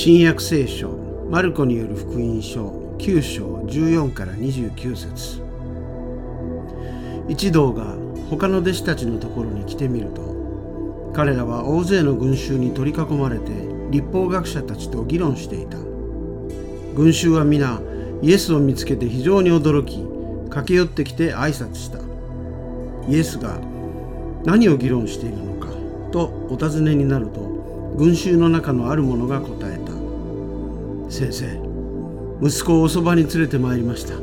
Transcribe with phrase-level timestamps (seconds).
[0.00, 0.90] 新約聖書
[1.28, 2.68] マルコによる福音書
[2.98, 5.42] 9章14から29節。
[7.28, 7.96] 一同が
[8.30, 13.50] 他の弟子たちのところに来てみると彼らは大勢の群衆に取り囲まれて
[13.90, 15.78] 立法学者たちと議論していた。
[16.94, 17.80] 群衆は皆
[18.22, 19.98] イエスを見つけて非常に驚き
[20.48, 21.98] 駆け寄ってきて挨拶した。
[23.08, 23.58] イエスが
[24.44, 25.66] 何を議論しているのか
[26.12, 27.58] とお尋ねになると
[27.98, 29.67] 群衆の中のある者が答え
[31.08, 31.46] 先生。
[32.42, 34.14] 息子をおそばに連れてまいりました。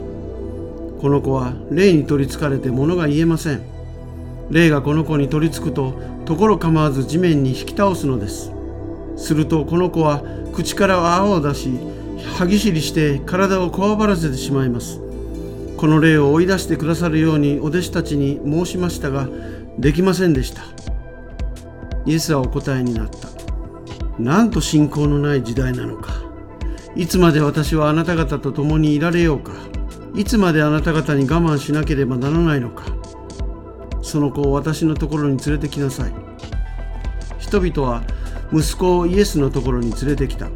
[1.02, 3.62] この子は霊に取りつかれて物が言えません。
[4.50, 5.94] 霊がこの子に取りつくと
[6.26, 8.52] ところ構わず地面に引き倒すのです。
[9.18, 11.70] するとこの子は口から泡を出し
[12.38, 15.02] 歯ぎしりして体をこわばらせてしまいます。
[15.78, 19.28] この霊を追い出してくださるようにお弟子たちに申しましたが
[19.78, 20.62] できませんでした。
[22.06, 23.30] イエスはお答えになった。
[24.20, 26.25] なんと信仰のない時代なのか。
[26.96, 29.52] いつまで私はあなた方と共にいられようか。
[30.16, 32.86] いつまであなた方に我慢しなければならないのか。
[34.02, 36.14] その子を私のところに連れてきなさい。
[37.38, 38.02] 人々は
[38.54, 40.48] 息子をイエスのところに連れてきた。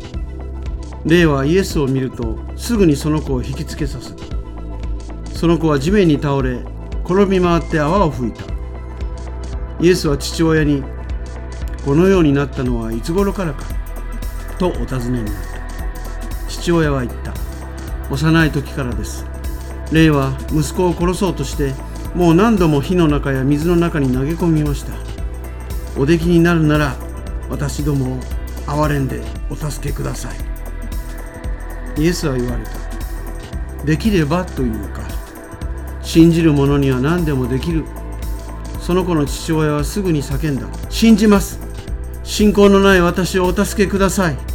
[1.05, 4.23] 霊はイエスを見るとすぐにその子を引きつけさせた。
[5.33, 6.63] その子は地面に倒れ
[7.03, 8.43] 転び回って泡を吹いた。
[9.81, 10.83] イエスは父親に
[11.83, 13.65] このようになったのはいつ頃からか
[14.57, 15.58] とお尋ねになった。
[16.59, 17.33] 父親は言った。
[18.11, 19.25] 幼い時からです。
[19.91, 21.73] 霊は息子を殺そうとして
[22.13, 24.93] もう何度も火の中や水の中に投げ込みました。
[25.97, 26.95] お出来になるなら
[27.49, 28.19] 私どもを
[28.67, 30.29] 憐れんでお助けくださ
[31.95, 32.01] い。
[32.01, 33.85] イエスは言われた。
[33.85, 35.01] できればというか。
[36.01, 37.85] 信じる者には何でもできる。
[38.81, 40.67] その子の父親はすぐに叫んだ。
[40.89, 41.59] 信じます。
[42.23, 44.48] 信仰のない私をお助けください。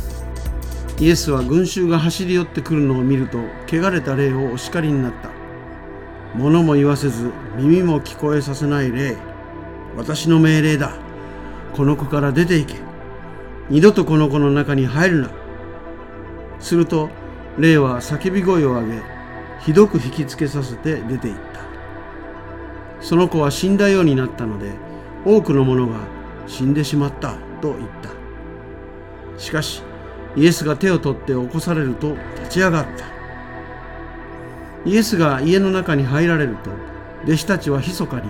[1.01, 5.31] イエスは群衆が走り寄ってくるのを見ると汚れた霊をお叱りになった。
[6.37, 9.17] 物も言わせず耳も聞こえさせない霊。
[9.97, 10.97] 私の命令だ。
[11.73, 12.79] この子から出て行け。
[13.71, 15.31] 二度とこの子の中に入るな。
[16.61, 17.11] すると
[17.59, 19.03] 霊は叫び声を上げ
[19.61, 21.61] ひどく引きつけさせて出て行った。
[23.01, 24.71] その子は死んだようになったので
[25.25, 25.97] 多くの者が
[26.47, 28.11] 死んでしまったと言った。
[29.41, 29.83] しかし
[30.37, 33.05] イエスが手を取って起こされると立ち上がった。
[34.85, 36.71] イエスが家の中に入られると
[37.25, 38.29] 弟子たちは密かに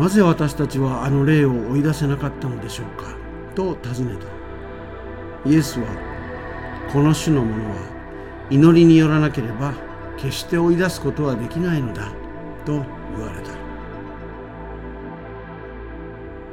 [0.00, 3.14] なぜ私たちはあの霊を追い出せなかったのでしょうか？
[3.54, 5.50] と尋ねた。
[5.50, 5.86] イエスは
[6.92, 7.76] この種のものは
[8.48, 9.74] 祈りによらなければ
[10.16, 12.10] 決して追い出すことはできないのだ
[12.64, 12.72] と
[13.16, 13.50] 言われた。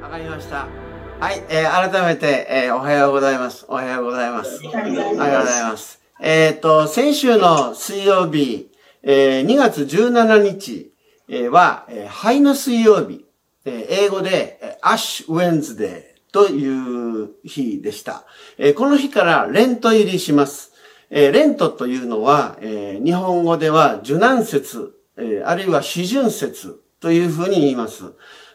[0.06, 0.68] わかりました。
[1.20, 8.72] はい、えー、改めて、えー、おはようございますおはようございますおはようございますえっ、と先週の水曜日、
[9.04, 10.90] えー、2月17日
[11.30, 13.26] えは、えー、灰の水曜日、
[13.66, 18.26] えー、英語で、アッシュウェンズデーという日でした。
[18.58, 20.72] えー、この日からレント入りします。
[21.12, 28.06] えー、レントというのは、えー、日本語では受難節、えー、あるいは四旬節というふうに言います。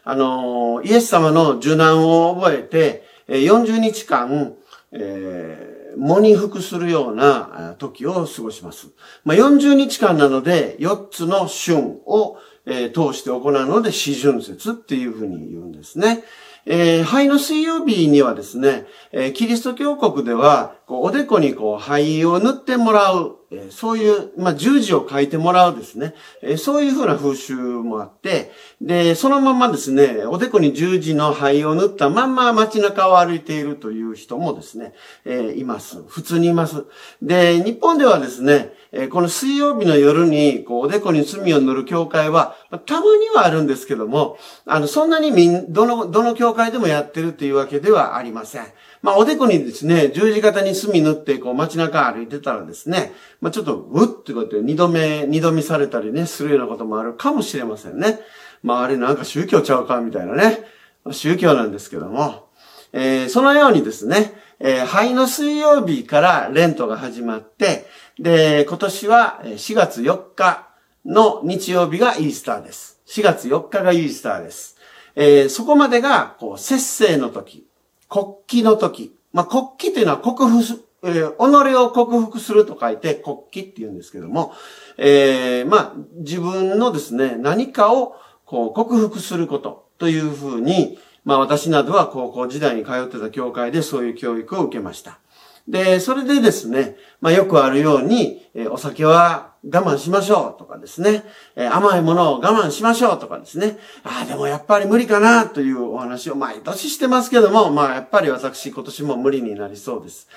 [0.05, 4.53] あのイエス様の受難を覚えて、40日間、
[4.91, 8.89] えー、喪に服するような時を過ごします。
[9.23, 16.23] まあ、40日間なので、4つの旬を、えー、通して行うので、四旬節っていうふうに言うんですね。
[16.67, 28.51] えー、灰の水曜日にはですね、えー、キリスト教国では、こうおでこにこう灰を塗ってもらう、え、そういう、まあ、十字を書いてもらうですね、え、そういうふうな風習もあって、
[28.81, 34.93] で、そのままですね、おでこに十字の灰を塗ったまんま街中を歩いているという人もですね、
[35.25, 36.03] え、います。
[36.07, 36.85] 普通にいます。
[37.21, 42.55] で、日本ではですね、えこの水曜日の夜に、こう、おでこに罪を塗る教会は、
[42.85, 48.65] たまにはあるんですけども、あの、そんなにみん、どの、どの教会でもやってるっていうわけではありません。
[49.05, 58.19] まあ、おでこにですね、十字型に墨塗って、こう、街中歩いてたらですね、まあ、ちょっと、うってことで、二度目、二度見されたりね、するようなこともあるかもしれませんね。
[58.63, 60.63] まあ、あれなんか宗教ちゃうか、みたいなね。
[61.11, 62.49] 宗教なんですけども、
[62.93, 67.85] えー、そのようにですね、えー、灰の水曜日からレントが始まって、
[68.17, 70.67] で、今年は4月4日
[71.05, 72.99] の日曜日がイースターです。
[73.05, 74.77] 4月4日がイースターです。
[75.15, 77.67] えー、そこまでが、こう、節制の時、
[78.09, 79.15] 国旗の時。
[79.33, 84.53] まあ、国旗っていうのは克服えー、己を克服すると書いて国旗って言うんですけども、
[84.97, 88.15] えー、まあ、自分のですね、何かを、
[88.45, 95.19] こう、克服することというふうに、まあ私などは高校時代に通ってた教会でそういう教育を受けました。
[95.67, 101.23] で、それでですね、まあよくあるように、えお酒は我慢しましょうとかですね、
[101.55, 110.27] え甘いものを我慢しましょうとかですね、ああ、でもやっぱり無理かなというお話を毎年してますけども、まあやっぱり私今年も無理になりそうです。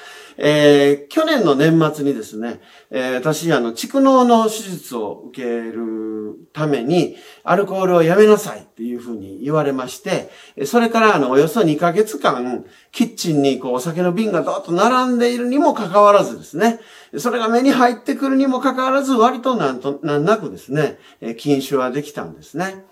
[0.41, 2.61] えー、去年の年末にですね、
[2.91, 10.31] えー、私、あの、蓄膿の手術を受けるために、アルコールをやめなさいっていうふうに言われまして、
[10.65, 16.79] それからあの、およそ2ヶ月間、キッチンにこう、お酒の瓶がどっと並んでいるにもかかわらずですね、
[17.17, 20.99] それが目に入ってくるにもかかわらず、割となんと、なんなくですね、
[21.37, 22.85] 禁酒はできたんですね。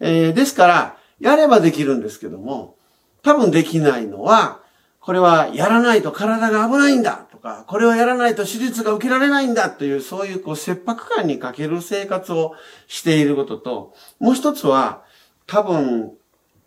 [0.00, 2.76] えー、ですから、やればできるんですけども、
[3.22, 4.60] 多分できないのは、
[5.00, 12.54] これはやらないと体が危ないんだとか、これをやらないと手術が受けられないんだという、そういうこう切迫感に欠ける生活を
[12.86, 15.02] していることと、もう一つは、
[15.46, 16.12] 多分、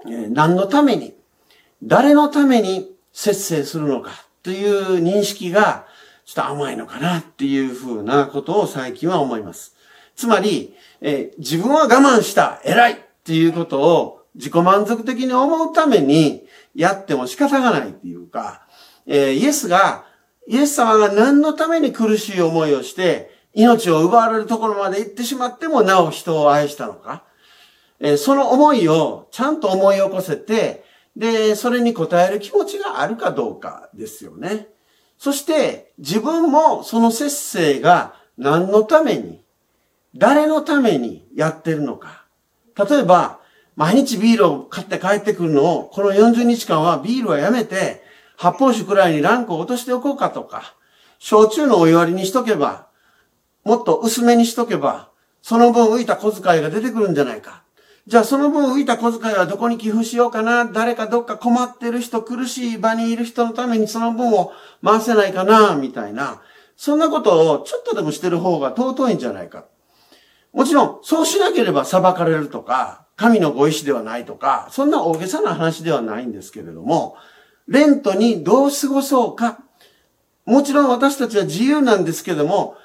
[0.05, 1.15] 何のために、
[1.81, 4.11] 誰のために節制するのか
[4.41, 5.87] という認識が、
[6.25, 9.75] ちょっと甘いのかなっていうふうなことを最近は思います。
[10.15, 18.65] つまり、えー、自分は我慢した、偉いっていうことを自己満足的に思うために、やっても仕方がないっていうか、
[19.05, 20.05] えー、イエスが、
[20.47, 27.23] イエス様が何のために苦しい思いをして、命を奪われるところまで行ってしまってもなお人を愛したのか、
[27.99, 30.83] えー、その思いをちゃんと思い起こせて、
[31.15, 34.72] で、それに応える気持ちがあるかどうかですよね。
[35.23, 39.41] そして、自分もその節制が何のために、
[40.13, 42.25] 誰のためにやってるのか。
[42.75, 43.39] 例えば、
[43.77, 48.03] 毎日ビールを買って帰ってくるのを、この40日間はビールはやめて、
[48.35, 50.75] 発泡酒くらいにランクを落としておこうかとか、
[51.19, 52.87] 焼酎のお湯割りにしとけば、
[53.63, 55.09] もっと薄めにしとけば、
[55.41, 57.62] その分浮いた小遣いが出てくるんじゃないか。
[58.05, 64.51] じゃあその分浮いた小遣いはどこに寄付しようかな誰かどっか困ってる人、苦しい場にいる人のためにその分を
[64.83, 66.41] 回せないかなみたいな。
[66.75, 69.65] そんなことをちょっとでもしてる方が尊いんじゃないか。
[70.51, 77.15] もちろん、そうしなければ裁かれるとか、神のご意志ではないとか、そんな大げさな話ではないんですけれども、
[77.67, 79.59] レントにどう過ごそうか。
[80.45, 82.75] もちろん私たちは自由なんですけども、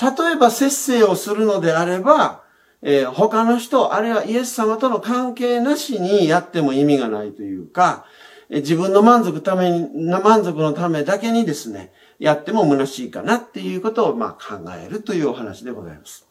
[0.00, 2.39] 例えば節制をするのであれば、
[2.82, 8.06] えー、他の人、あるいはイエス様との関係なしにやっても意味がないというか、
[8.48, 16.26] えー、自分の満足ために、満足のためだけにですね、やっても虚しいかなっていうことを、まあ、考えるというお話でございます。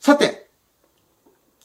[0.00, 0.48] さて、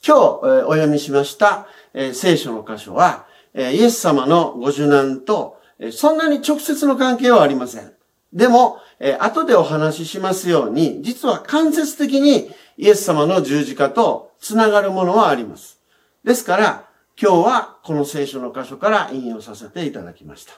[0.05, 1.67] 今日、お読みしました、
[2.13, 3.25] 聖書の箇所は、
[3.55, 5.59] イエス様のご受難と、
[5.91, 7.91] そんなに直接の関係はありません。
[8.31, 8.77] でも、
[9.19, 15.79] 後でお話ししますように、実は間接的にイエス様の十字架とつながるものはあります。
[16.23, 16.89] ですから、
[17.21, 20.53] 今日はこの聖書の箇所から引用させていただきました。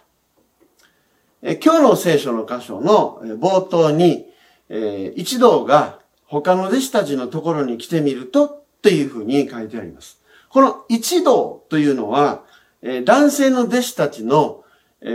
[1.44, 4.28] え今日の聖書の箇所の冒頭に
[4.70, 10.22] え、一同が他の弟子たちのところに来てみるとっていうふうに書いてあります。
[10.50, 12.44] この一同というのは、
[12.82, 14.64] えー、男性の弟子たちの、
[15.02, 15.08] え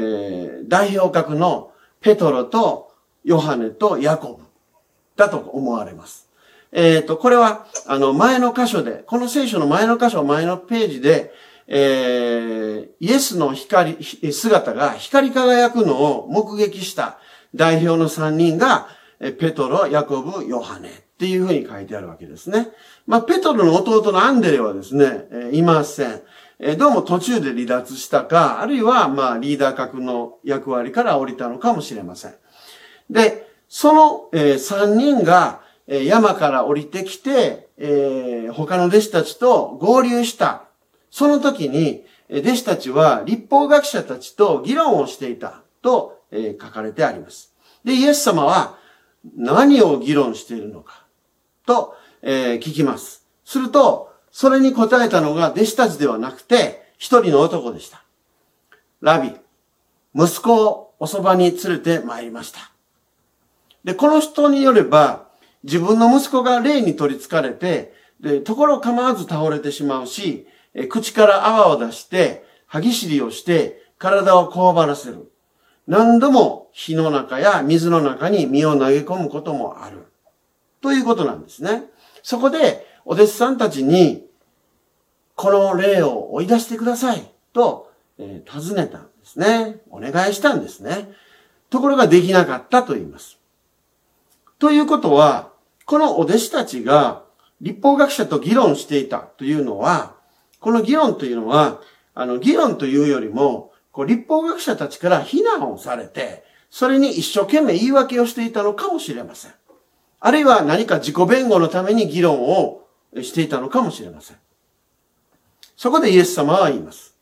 [0.65, 2.93] ー、代表格のペトロと
[3.25, 4.45] ヨハネとヤコブ
[5.17, 6.29] だと思われます。
[6.73, 11.33] えっ、ー、と、これは、あの、前の箇所で、この聖書の前の箇所、前のページで、
[11.69, 17.19] えー、イエスの光、姿が光り輝くのを目撃した
[17.55, 18.89] 代表の三人が、
[19.39, 22.69] ペトロ、ヤコブ、ヨハネっていうふうに書いてあるわけですね。
[23.07, 26.23] まあ、ペトロの弟のアンデレはですね、えいません。
[26.59, 32.35] えどうも途中で離脱したか、あるいは、まあ、リーダー格の役割から降りたのかもしれません。
[33.11, 35.61] で、その、え3人が、
[35.93, 40.65] え山から降りてきて、え他の弟子たちと合流した。
[41.11, 47.55] その時に、弟子たちは立法学者たちと議論をしていたと、え書かれてあります。
[47.85, 48.79] で、イエス様は
[49.37, 51.05] 何を議論しているのか
[51.67, 53.27] と、え、聞きます。
[53.45, 58.03] すると、それに答えたのが弟子たちではなくて、一人の男でした。
[59.03, 59.35] ラビ、
[60.15, 62.73] 息子をおそばに連れて参りました。
[63.85, 65.31] で、この人によれば、
[65.65, 75.31] 自分の息子が霊に取り憑かれて、で、ところ構わず倒れてしまうし、え口から泡を出して、歯ぎしりをして、体をこわばらせる。
[75.87, 80.07] 何度も火の中や水の中に身を投げ込むこともある。
[80.81, 81.85] ということなんですね。
[82.23, 84.27] そこで、お弟子さんたちに、
[85.35, 89.81] この霊を追い出してくださいと、えー、尋ねたんですね。
[89.91, 91.11] お願いしたんですね。
[91.71, 93.39] ところができなかったと言います。
[94.59, 95.52] ということは、
[95.93, 97.23] このお弟子たちが
[97.61, 100.15] 立法学者と議論していたというのは、
[100.59, 101.83] この議論というのは、
[102.15, 109.53] あの、議論というよりも、こう立法学者たちから非難をされて、それに一生懸命言い訳をしていたのかもしれません。
[110.19, 112.87] あるいは何か自己弁護のために議論を
[113.21, 114.39] していたのかもしれません。
[115.77, 117.19] そこでイエス様は言います。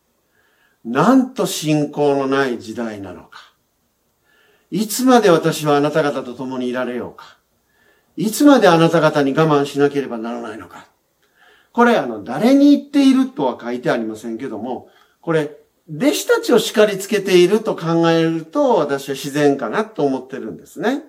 [0.84, 3.52] なんと信仰のない時代なのか。
[4.70, 7.39] いつまで私はあなた方と共にいられようか。
[8.20, 10.86] いつまであなた方に我慢しなければならないのか。
[11.72, 14.90] これ、あの、誰に言っているとは書いてありませんけども、
[15.22, 15.56] これ、
[15.88, 21.02] 弟子たちを叱りつけていると考えると、私は自然かなと思ってるんですね。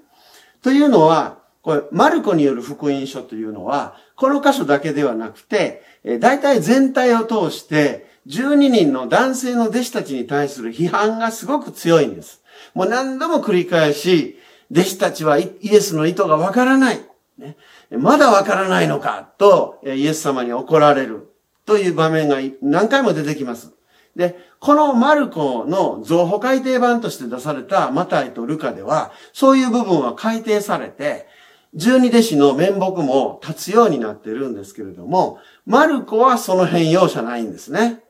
[0.64, 5.84] というのは、これ、マルコによる福音書というのは、この箇所だけではなくて、
[6.22, 12.42] 大体全体を通して、12人の男性の弟子たちに対する批判がすごく強いんです。
[12.74, 14.38] もう何度も繰り返し、
[14.72, 17.02] 弟子たちはイエスの意図がわからない。
[17.38, 17.58] ね、
[17.92, 21.34] まだわからないのかと、イエス様に怒られる
[21.66, 23.74] という場面が何回も出てきます。
[24.16, 31.28] で、このマルコの造法改訂版として出されたマタイとルカでは、そういう部分は改訂されて、
[31.74, 38.02] 十二弟子の面目も立つようになってるんですけれども、マルコはその辺容赦ないんですね。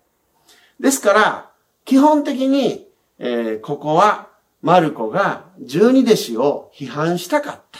[0.79, 1.51] ですから、
[1.85, 2.87] 基本的に、
[3.19, 4.30] えー、ここは
[4.61, 7.79] マルコが十二弟子を批判したかった。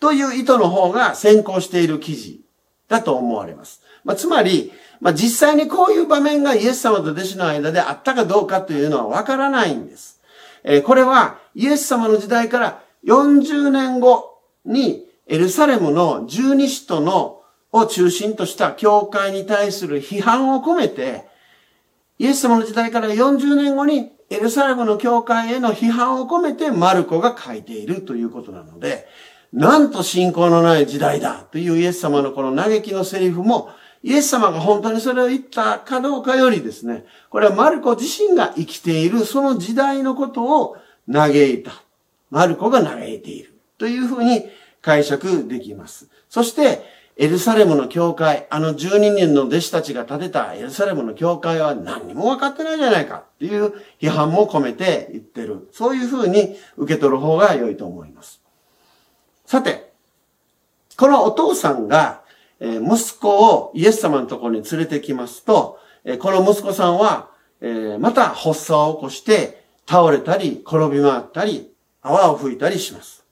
[0.00, 2.40] という意図の方が先行している記事
[2.88, 3.82] だと思われます。
[4.04, 10.20] まあ、つまり、まあ、実際にこういう場面がイエス様と弟子の間であったかどうかというのはわからないんです。
[10.64, 17.40] えー、これはイエス様の時代から40年後にエルサレムの十二使徒の
[17.72, 21.29] を中心とした教会に対する批判を込めて、
[22.20, 29.08] イエス様の時代から40年後にエルサレムの教会への批判を込めてマルコが書いているということなので、
[29.54, 33.70] なんと信仰のない時代だというイエス様のこの嘆きのセリフも、
[34.02, 40.76] イエス様が本当にそれを言ったかどうかよりですね、これはマルコ自身が生きているその時代のことを
[41.10, 41.72] 嘆いた。
[42.28, 43.54] マルコが嘆いている。
[43.78, 44.44] というふうに
[44.82, 46.10] 解釈できます。
[46.28, 55.68] そして、エルサレムの教会、あの12人の弟子たちが建てたエルサレムの教会は何にも分かってないじゃないかっていう批判も込めて言ってる。
[55.70, 58.40] そういうふうに受け取る方が良いと思います。
[59.44, 59.92] さて、
[60.96, 62.22] このお父さんが
[62.58, 67.28] え息子をイエス様のところに連れてきますと、えこの息子さんは
[67.60, 73.26] えまた発作を起こして倒れたり転び回ったり泡を吹いたりします。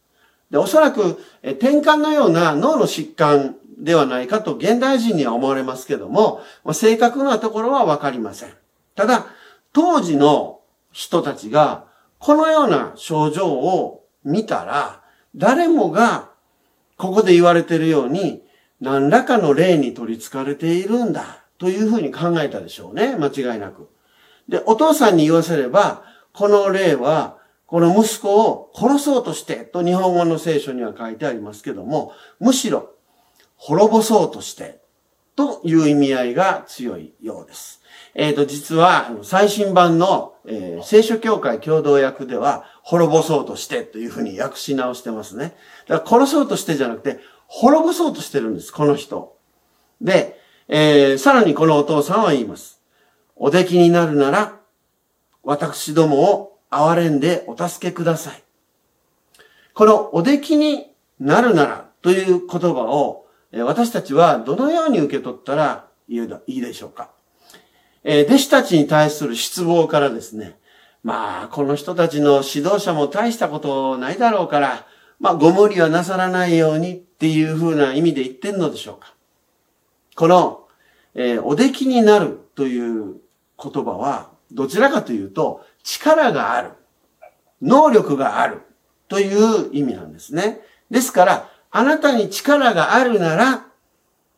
[0.50, 6.40] で、おそらくえ転換のような脳の疾患ではないかと現代人には思われますけども、
[6.72, 8.52] 正確なところはわかりません。
[8.94, 9.26] ただ、
[9.72, 10.60] 当時の
[10.92, 11.84] 人たちが
[12.18, 15.02] このような症状を見たら、
[15.36, 16.30] 誰もが
[16.96, 18.42] ここで言われているように
[18.80, 23.16] 何らかの霊に取り憑かれているんだというふうに考えたでしょうね。
[23.16, 23.88] 間違いなく。
[24.48, 32.94] で、お父さんに言わせれば、この霊はこの息子を殺そうとしてと日本語の聖書には書いてありますけども、むしろ
[33.58, 34.80] 滅ぼそうとして
[35.36, 37.82] という意味合いが強いようです。
[38.14, 45.54] えっ、ー、と、実は最新版の、えー、聖書協会共同訳では滅ぼそうとしてというふうに訳し直してますね。
[45.86, 49.36] だから殺そうとしてじゃなくて滅ぼそうとしてるんです、この人。
[50.00, 52.80] で、えー、さらにこのお父さんは言います。
[53.36, 54.58] お出来になるなら、
[55.44, 58.42] 私どもを憐れんでお助けください。
[59.74, 67.10] このお出来になるならという言葉を私たちはどのように受け取ったらいいでしょうか。
[68.04, 70.58] え弟子たちに対する失望からですね、
[71.02, 74.86] まあ、この人たちの指導者も大したことないだろうから、
[75.20, 79.14] まあ、ご無理はなさらないようにっていうふうな意味で言ってんのでしょうか。
[80.14, 80.66] この、
[81.14, 83.16] えー、お出来になるという
[83.62, 86.70] 言葉は、どちらかというと、力がある。
[87.60, 88.62] 能力がある。
[89.08, 90.60] という意味なんですね。
[90.90, 93.66] ですから、あなたに力があるなら、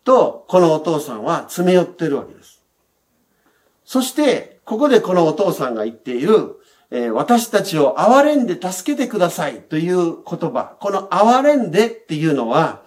[0.04, 2.62] と、このお父さんは詰め寄ってるわけです。
[3.84, 6.56] そして、ここでこのお父さんが言っている、
[6.90, 10.76] えー、私たちを憐れんで助けてくださいという言葉。
[10.80, 12.82] この憐れんでっていうのは、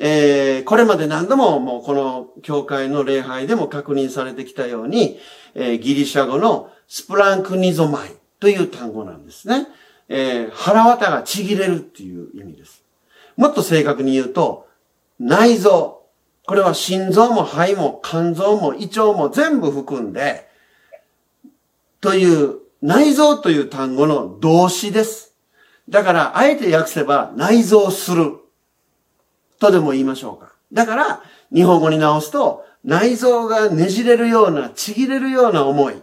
[0.00, 5.18] えー、これまで何度ももうこの教会の礼拝でも確認されてきたように、
[5.54, 8.10] えー、ギリシャ語のスプランクニゾマイ
[8.40, 9.68] という単語なんですね。
[10.08, 12.83] えー、腹渡がちぎれるっていう意味です。
[13.36, 14.68] もっと正確に言うと、
[15.18, 16.02] 内臓。
[16.46, 20.46] これは心臓も肺も肝臓も胃腸も全部含んで、
[22.00, 25.34] という内臓という単語の動詞です。
[25.88, 28.32] だから、あえて訳せば内臓する
[29.58, 30.52] とでも言いましょうか。
[30.72, 31.22] だから、
[31.52, 35.94] 日本語に直すと、内臓がねじれるような、ちぎれるような思い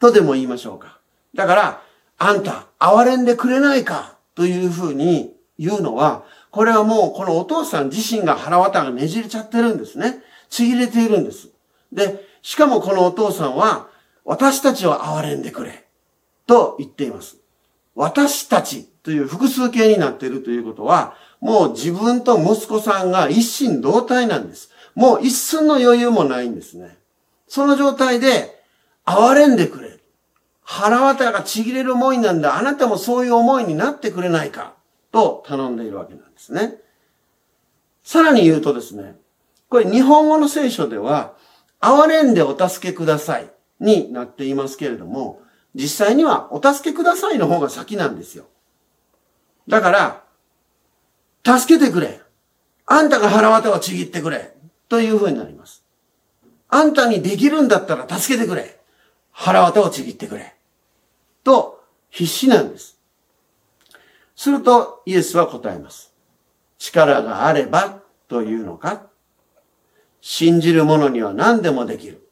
[0.00, 0.98] とでも言いましょうか。
[1.34, 1.82] だから、
[2.18, 6.24] あんた、憐れんでくれないかというふうに言うのは、
[6.56, 10.22] これはもうこのお父さん自身が腹渡がねじれちゃってるんですね。
[10.48, 11.50] ちぎれているんです。
[11.92, 13.88] で、しかもこのお父さんは、
[14.24, 15.84] 私たちを憐れんでくれ。
[16.46, 17.36] と言っています。
[17.94, 24.70] 私たちという複数形になっているということは、もう自分と息子さんが一心同体なんです。
[24.94, 26.96] もう一寸の余裕もないんですね。
[27.48, 28.64] その状態で、
[29.04, 29.98] 憐れんでくれ。
[30.62, 32.56] 腹渡がちぎれる思いなんだ。
[32.56, 34.75] あなたもそういう思いになってくれないか。
[35.16, 36.74] と頼んでいるわけなんですね。
[38.02, 39.16] さらに言うとですね、
[39.70, 41.34] これ日本語の聖書では、
[41.80, 45.40] 憐れんでお助けくださいになっていますけれども、
[45.74, 48.44] 実際にはお助けくださいの方が先なんですよ。
[49.68, 52.20] だから、助けてくれ。
[52.84, 54.54] あんたが腹渡をちぎってくれ。
[54.90, 55.82] という風になります。
[56.68, 58.78] あんたにできるんだったら助けてくれ。
[59.32, 60.54] 腹渡をちぎってくれ。
[61.42, 62.95] と、必死なんです。
[64.36, 66.12] すると、イエスは答えます。
[66.78, 69.06] 力があれば、というのか
[70.20, 72.28] 信じる者には何でもできる。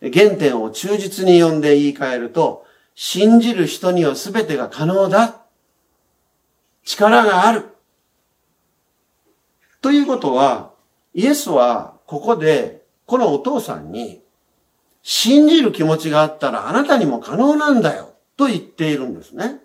[0.00, 5.42] 原点を忠実に読んで言い換えると、信じる人には全てが可能だ。
[6.84, 7.66] 力がある。
[9.82, 10.72] ということは、
[11.12, 14.22] イエスはここで、このお父さんに、
[15.02, 18.14] 信じる気持ちがあったらあなたにも可能なんだよ。
[18.36, 19.60] と言っているんですね。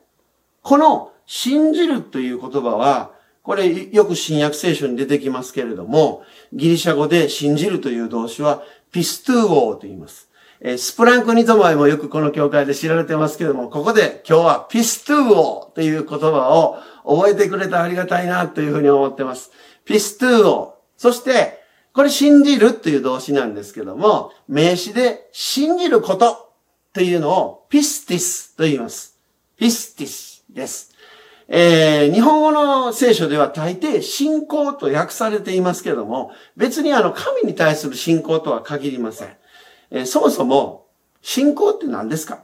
[0.61, 3.11] この信じるという言葉は、
[3.43, 10.27] これよく新約聖書に出てきますけれども、ギリシャ語で信じるという動詞はπιστεύω と言います。
[10.59, 19.51] え σπλαγχνίζομαι もよくこの教会で知られてますけれども、ここで今日は πιστεύω という言葉を覚えてくれたらありがたいなというふうに思ってます。
[19.85, 20.71] πιστεύω。
[20.97, 21.59] そして、
[21.93, 26.53] これ信じるという動詞なんですけども、名詞で信じること
[26.91, 29.19] というのを πίστις と言います。
[29.57, 30.88] πίστις です。
[31.51, 39.29] えー、日本語の聖書では大抵信仰と訳されていますけども、別にあの神に対する信仰とは限りません。
[39.89, 40.85] えー、そもそも
[41.21, 42.43] 信仰って何ですか？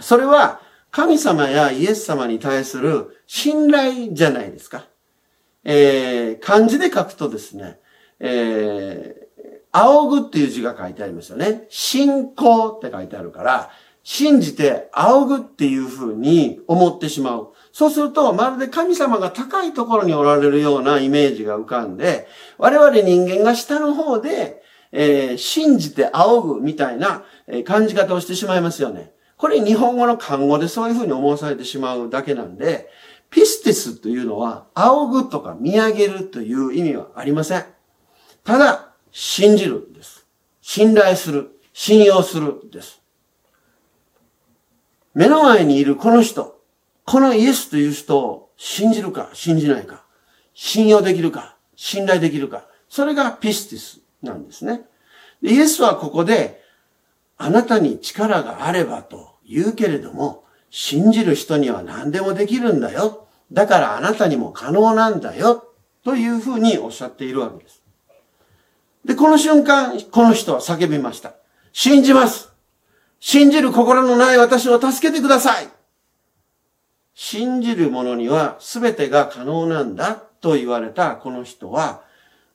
[0.00, 0.60] それは
[0.90, 4.86] 神様やイエス様に対する信頼じゃないですか？
[5.62, 7.78] えー、漢字で書くとですね、
[8.18, 11.66] えー、仰ぐっていう字が書いてありますよね。
[11.68, 13.70] 信仰って書いてあるから、
[14.02, 17.52] 信じて仰ぐっていうふうに思ってしまう。
[17.76, 24.62] そうすると、まるで神様が高いところにおられるようなイメージが浮かんで、我々人間が下の方で、
[24.92, 27.22] えー、信じて仰ぐみたいな
[27.66, 29.12] 感じ方をしてしまいますよね。
[29.36, 32.88] これ日本語の漢語でそういうふうに思わされてしまうだけなんで、
[33.28, 37.66] ピスティスというのは、仰ぐとか見上げるという意味はありません。
[38.42, 40.26] ただ、信じるです。
[40.62, 41.50] 信頼する。
[41.74, 43.02] 信用するです。
[45.12, 46.55] 目の前にいるこの人、
[47.06, 50.04] このイエスという人を信じるか、信じないか、
[50.52, 54.82] 信用できるか、信頼できるか、それがピスティスなんですね。
[55.40, 56.62] イエスはここで、
[57.38, 63.26] あなたに力があればと言うけれども、信じる人には何でもできるんだよ。
[63.52, 65.72] だからあなたにも可能なんだよ。
[66.04, 67.82] というふうにおっしゃっているわけです。
[69.04, 71.34] で、この瞬間、この人は叫びました。
[71.78, 72.48] 信じます
[73.20, 75.68] 信じる心のない私を助けてください
[77.18, 82.02] 信じる者には全てが可能なんだと言われたこの人は、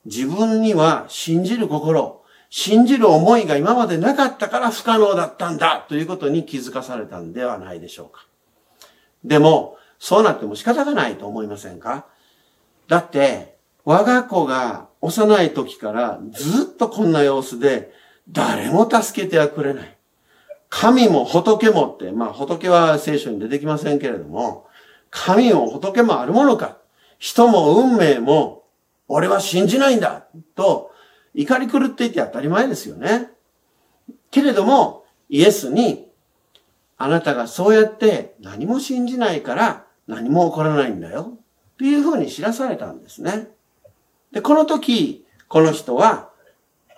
[0.06, 8.24] 自分には信じる心、信じる思いが今までなかったから不可能だったんだということに気づかされたんではないでしょうか。
[9.24, 12.06] でも、そうなっても仕方がないと思いませんか？
[12.86, 17.92] だって、我が子が幼い時からずっとこんな様子で
[18.28, 19.96] 誰も助けてはくれない。
[20.74, 24.66] 神も仏もって、まあ仏は聖書に出てきませんけれども、
[25.10, 26.78] 神も仏もあるものか。
[27.18, 28.64] 人も運命も、
[29.06, 30.90] 俺は信じないんだと、
[31.34, 33.28] 怒り狂っていて当たり前ですよね。
[34.30, 36.08] けれども、イエスに、
[36.96, 41.36] あなたがそうやって何も信じないから何も起こらないんだよ。
[41.76, 43.48] というふうに知らされたんですね。
[44.32, 46.30] で、この時、この人は、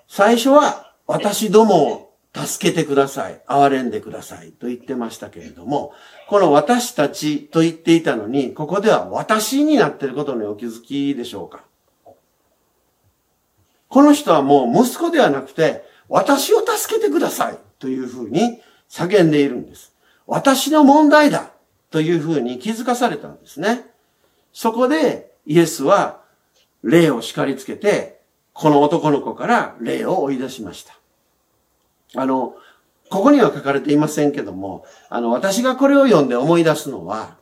[0.06, 2.03] 最初は私どもを
[2.35, 3.40] 助けてください。
[3.47, 4.51] 憐れんでください。
[4.51, 5.92] と言ってましたけれども、
[6.29, 11.64] この私たちと言っていたのに、ここでは私になっていることにお気づきでしょうか
[13.88, 17.59] この人はもう息子ではなくて、私を助けてください。
[17.79, 19.94] というふうに叫んでいるんです。
[20.27, 21.53] 私の問題だ。
[21.90, 23.87] というふうに気づかされたんですね。
[24.53, 26.23] そこでイエスは
[26.83, 28.20] 霊を叱りつけて、
[28.53, 30.99] この男の子から霊を追い出しました。
[32.16, 32.55] あの、
[33.11, 37.37] ここには書かれていませんけども、あの、私がこれを読んで思い出すのは、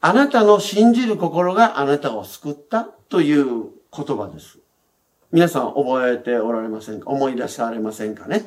[0.00, 3.46] あなたの信じる心があなたを救ったという
[3.96, 4.58] 言葉です。
[5.32, 7.10] 皆さん覚えておられませんか？
[7.10, 8.44] 思い出されませんかね、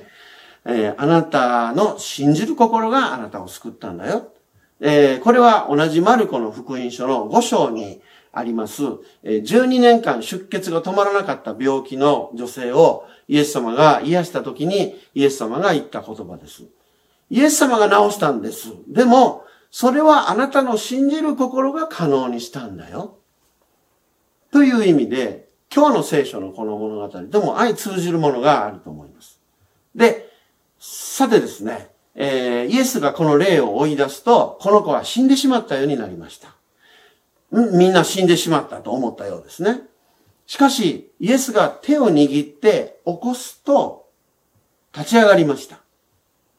[0.65, 4.31] えー、あなたの信じる心があなたを救ったんだよ。
[4.79, 8.01] えー、これは同じマルコの福音書の5章に
[8.37, 8.83] あります、
[9.23, 16.63] 12年間出血が止まらなかった病気の女性をイエス様が癒した時にイエス様が言った言葉です。
[17.29, 18.69] イエス様が治したんです。
[18.87, 23.17] でも、それはあなたの信じる心が可能にしたんだよ。
[24.51, 29.41] という意味で、今日の聖書のこの物語でも相通じるものがあると思います。
[29.93, 30.29] で、
[30.79, 36.56] さてですね、えー、イエスがこの霊を追い出すと、この子は死んでしまったようになりました。
[37.51, 39.81] みんな死んでしまったと思ったようですね。
[40.45, 44.07] しかし、イエスが手を握って起こすと、
[44.93, 45.79] 立ち上がりました。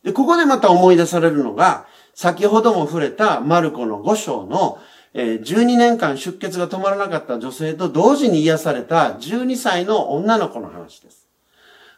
[0.02, 4.78] で、ここでまた思い出されるのが、先ほども触れたマルコの5章の、
[5.14, 11.28] 12年間出血が止まらなかった女性と同時に癒された12歳の女の子の話です。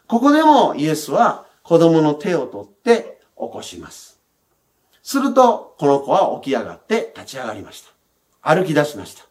[0.07, 4.19] ここでもイエスは子供の手を取って起こします。
[5.03, 7.91] すると、この子は起き上がって立ち上がりました。
[8.41, 9.25] 歩き出しました。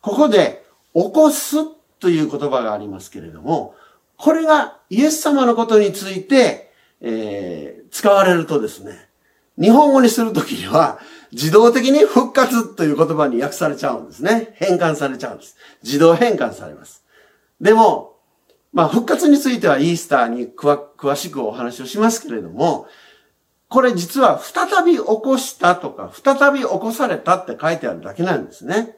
[0.00, 1.56] ここで、起こす
[1.98, 3.74] という言葉がありますけれども、
[4.16, 9.08] これがイエス様のことについて、えー、使われるとですね、
[9.60, 10.98] 日本語にするときには、
[11.32, 14.54] 自動的に復活という言葉に訳されちゃうんですね。
[14.54, 15.56] 変換されちゃうんです。
[15.82, 17.04] 自動変換されます。
[17.60, 18.16] でも、
[18.72, 22.86] まあ、復活についてはイースターに詳しくお話をしますけれども、
[23.74, 28.96] これ実は再び起こしたとか、再び起こされたって書いてあるだけなんですね。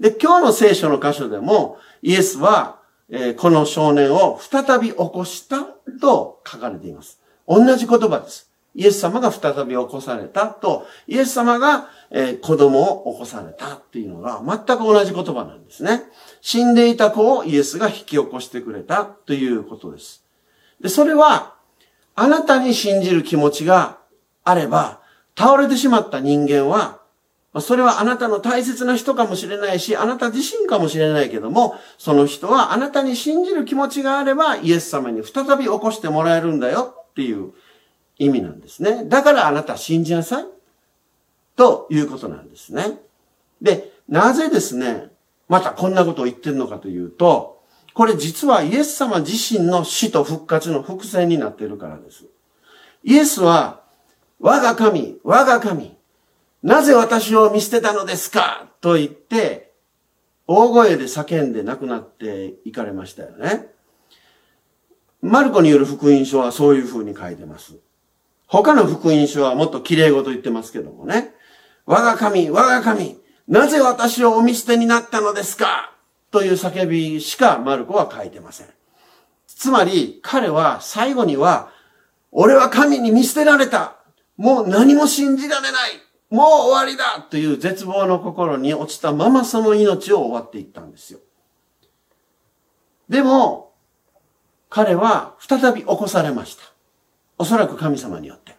[0.00, 5.60] で、今日の聖書の箇所でも、イエスは、えー、この少年を再び起こした
[6.00, 7.20] と書かれています。
[7.46, 8.50] 同じ言葉です。
[8.74, 16.02] イエス様が再び起こされたと、イエス様が、えー、子供を起こされたっていうのが全く同じ言葉なんですね。
[16.40, 20.24] 死んでいた子をイエスが引き起こしてくれたということです。
[20.80, 21.54] で、それは、
[22.16, 23.99] あなたに信じる気持ちが
[24.44, 25.00] あれば、
[25.36, 27.00] 倒れてしまった人間は、
[27.60, 37.52] それはあなたの大切な人かもしれないし、あなた自身かもしれないけども、その人はあなたに信じる気持ちがあれば、イエス様に再び起こしてもらえるんだよっていう
[38.18, 39.04] 意味なんですね。
[39.06, 40.46] だからあなた信じなさい。
[41.56, 43.00] ということなんですね。
[43.60, 45.10] で、なぜですね、
[45.48, 47.60] またこんなことを言ってるのかというと、
[47.92, 52.24] これ実はイエス様自身の死と復活の伏線になっているからです。
[53.02, 53.82] イエスは、
[54.40, 55.96] 我が神、我が神、
[56.62, 58.68] なぜ私を見捨てたのですか？
[58.80, 59.72] と言って、
[60.46, 63.66] 大声で叫んで亡くなっていかれましたよね。
[65.20, 67.74] マルコによる福音書はそういう風に書いてます。
[68.46, 71.34] 他の福音書はもっと綺麗事言ってますけどもね。
[71.84, 75.92] 我が神、我が神、なぜ私をお見捨てになったのですか？
[76.30, 78.68] という叫びしかマルコは書いてません。
[79.46, 81.70] つまり彼は最後には、
[82.32, 83.99] 俺は神に見捨てられた。
[84.40, 85.90] もう何も信じられない。
[86.30, 91.18] もう終わりだという絶望の心に落ちたままその命を終わっていったんですよ。
[93.10, 93.74] でも、
[94.70, 96.62] 彼は再び起こされました。
[97.36, 98.56] おそらく神様によって。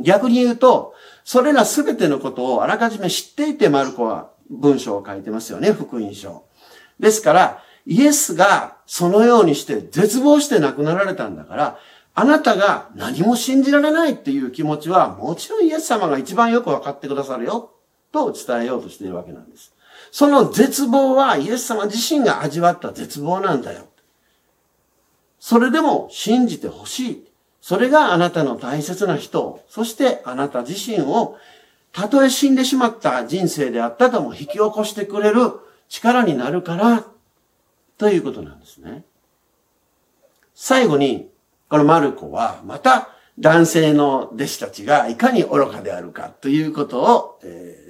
[0.00, 6.44] 逆に言うと、それらすべてのことをあらかじめ知っていてマルコは文章を書いてますよね、福音書。
[6.98, 11.78] ですから、イエスがそのようにして絶望して亡くなられたんだから、
[12.18, 17.70] あなたが何も信じられないっていう気持ちは、もちろんイエス様が一番よくわかってくださるよ、
[18.10, 19.72] と伝えようとしているわけなんです。
[20.10, 23.84] その絶望はイエス様自身が味わった絶望なんだよ。
[25.38, 27.28] それでも信じてほしい。
[27.60, 31.36] それがあなたの大切な人そしてあなた自身を、
[31.92, 35.52] たとえ死んでしまった人生であったとも引き起こしてくれる
[35.88, 37.04] 力になるから、
[37.96, 39.04] ということなんですね。
[40.56, 41.30] 最後に、
[41.68, 47.40] このマルコは、また男性の弟子たちがいかに愚かであるかということを、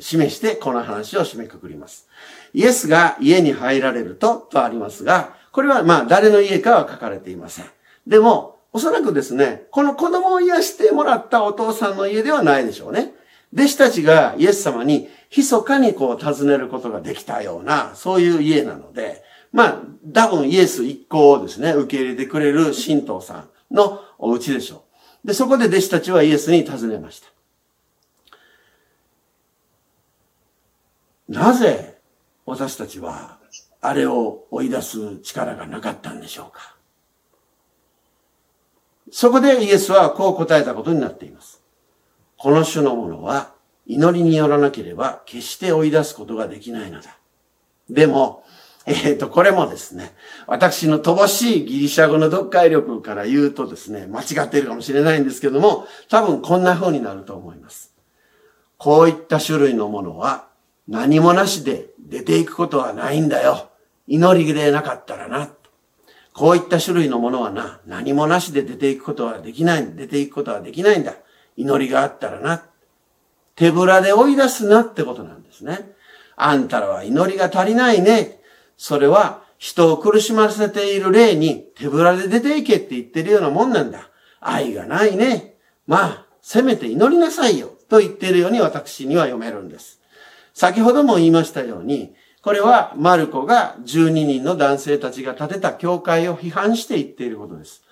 [0.00, 2.08] 示して、この話を締めくくります。
[2.52, 7.66] イエスが家に入られると、とありますが、これはまあ誰の家かは書かれていません。
[8.06, 13.14] でも、おそらくですね、この子供を癒してもらったお父さんの家ではないでしょうね。
[13.54, 24.84] 弟子たちがイエス様に密かにこう尋ねることができたような、そういう家なので、まあ、多分イエス一行をですね、受け入れてくれる神道さんのお家でしょ
[25.24, 25.26] う。
[25.26, 27.28] で、そこで弟子たちはイエスに尋ねました。
[31.28, 31.98] なぜ
[32.46, 33.38] 私たちは
[33.80, 36.76] あれを追い出す力がなかったんでしょうか
[39.10, 41.62] そこでイエスはこう答えたことになっています。
[42.36, 43.54] この種のものは
[43.86, 47.16] 祈りによらなければ決して追い出すことができないのだ。
[47.88, 48.44] でも、
[48.88, 50.14] えっ、ー、と、これもですね、
[50.46, 57.94] 私の乏しいギリシャ語の読解力から言うとですね、間違っているかもしれないんですけども、多分こんな風になると思います。
[58.78, 60.48] こういった種類のものは
[60.86, 63.68] 何もなしで出ていくことはないんだよ。
[64.06, 65.50] 祈りでなかったらな。
[66.32, 71.14] こういった種類のものはな、何もなしで出ていくことはできない、出ていくことはできないんだ。
[71.56, 72.62] 祈りがあったらな。
[73.56, 75.90] 手ぶらで追い出すなってことなんですね。
[76.36, 78.37] あんたらは祈りが足りないね。
[78.78, 84.08] それは人を苦しませている霊に手ぶらで出ていけって言ってるようなもんなんだ。
[84.40, 85.56] 愛がないね。
[85.86, 87.72] まあ、せめて祈りなさいよ。
[87.88, 90.00] と言っているように私には読めるんです。
[90.54, 97.82] 先ほども言いましたように、これはマルコが12人の男性たちが建てた教会を批判して言っていることです。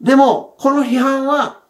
[0.00, 1.60] でも、この批判は、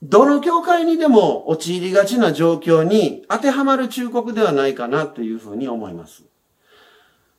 [0.00, 6.22] どの教会にでも陥りがちな状況に当てはまる忠告ではないかなというふうに思います。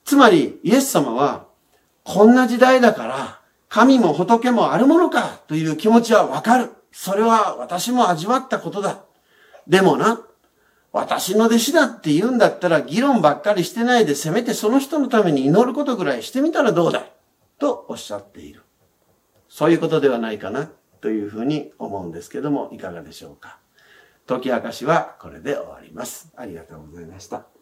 [0.10, 1.46] つまり、イエス様は、
[2.04, 6.72] こんな時代だから、神も仏もあるものかという気持ちはわかる。
[6.92, 9.04] それは私も味わったことだ。
[9.68, 10.20] でもな、
[10.92, 17.06] 私の弟子だって言うんだったら議論ばっかりしてないでせめてその人のために祈ることぐらいしてみたらどうだ
[17.60, 18.64] とおっしゃっている。
[19.48, 23.60] そういうことではないかなというふうに思うんですけどもいかがでしょうか。
[24.26, 26.34] 解き明かしはこれで終わります。
[26.36, 27.59] ありがとうございました。